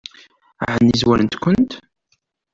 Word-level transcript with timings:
Ɛni 0.73 0.95
zwarent-kent? 1.01 1.71